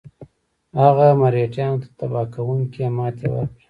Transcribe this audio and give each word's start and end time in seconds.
هغه 0.81 1.07
مرهټیانو 1.21 1.81
ته 1.83 1.87
تباه 1.97 2.25
کوونکې 2.35 2.85
ماته 2.97 3.25
ورکړه. 3.33 3.55